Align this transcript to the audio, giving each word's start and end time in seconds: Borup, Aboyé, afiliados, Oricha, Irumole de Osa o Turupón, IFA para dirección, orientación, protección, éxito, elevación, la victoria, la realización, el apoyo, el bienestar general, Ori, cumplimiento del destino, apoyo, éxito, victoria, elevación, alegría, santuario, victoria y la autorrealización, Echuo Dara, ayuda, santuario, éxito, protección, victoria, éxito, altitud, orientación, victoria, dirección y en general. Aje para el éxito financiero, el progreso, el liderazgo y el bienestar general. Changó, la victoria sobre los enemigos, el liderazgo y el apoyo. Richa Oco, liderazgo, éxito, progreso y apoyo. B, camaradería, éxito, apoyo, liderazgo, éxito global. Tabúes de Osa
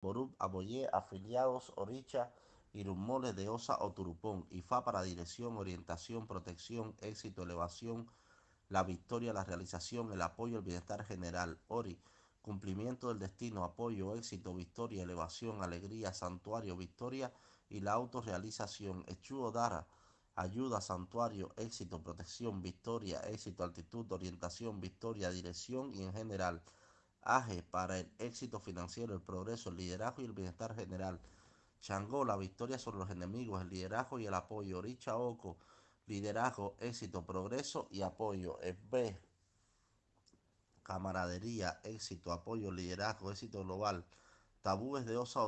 Borup, 0.00 0.34
Aboyé, 0.38 0.88
afiliados, 0.92 1.72
Oricha, 1.76 2.32
Irumole 2.72 3.32
de 3.32 3.48
Osa 3.48 3.76
o 3.80 3.92
Turupón, 3.92 4.46
IFA 4.50 4.84
para 4.84 5.02
dirección, 5.02 5.56
orientación, 5.56 6.26
protección, 6.26 6.94
éxito, 7.00 7.42
elevación, 7.42 8.08
la 8.68 8.84
victoria, 8.84 9.32
la 9.32 9.42
realización, 9.42 10.12
el 10.12 10.22
apoyo, 10.22 10.58
el 10.58 10.62
bienestar 10.62 11.04
general, 11.04 11.58
Ori, 11.66 11.98
cumplimiento 12.42 13.08
del 13.08 13.18
destino, 13.18 13.64
apoyo, 13.64 14.14
éxito, 14.14 14.54
victoria, 14.54 15.02
elevación, 15.02 15.62
alegría, 15.62 16.12
santuario, 16.12 16.76
victoria 16.76 17.32
y 17.68 17.80
la 17.80 17.92
autorrealización, 17.92 19.04
Echuo 19.08 19.50
Dara, 19.50 19.86
ayuda, 20.36 20.80
santuario, 20.80 21.52
éxito, 21.56 22.02
protección, 22.02 22.62
victoria, 22.62 23.20
éxito, 23.28 23.64
altitud, 23.64 24.10
orientación, 24.12 24.80
victoria, 24.80 25.30
dirección 25.30 25.92
y 25.94 26.02
en 26.02 26.12
general. 26.12 26.62
Aje 27.22 27.62
para 27.62 27.98
el 27.98 28.10
éxito 28.18 28.60
financiero, 28.60 29.14
el 29.14 29.20
progreso, 29.20 29.70
el 29.70 29.76
liderazgo 29.76 30.22
y 30.22 30.26
el 30.26 30.32
bienestar 30.32 30.74
general. 30.74 31.20
Changó, 31.80 32.24
la 32.24 32.36
victoria 32.36 32.78
sobre 32.78 32.98
los 32.98 33.10
enemigos, 33.10 33.62
el 33.62 33.70
liderazgo 33.70 34.18
y 34.18 34.26
el 34.26 34.34
apoyo. 34.34 34.82
Richa 34.82 35.16
Oco, 35.16 35.58
liderazgo, 36.06 36.76
éxito, 36.80 37.24
progreso 37.24 37.88
y 37.90 38.02
apoyo. 38.02 38.58
B, 38.90 39.18
camaradería, 40.82 41.80
éxito, 41.84 42.32
apoyo, 42.32 42.70
liderazgo, 42.72 43.30
éxito 43.30 43.62
global. 43.62 44.04
Tabúes 44.62 45.06
de 45.06 45.16
Osa 45.16 45.40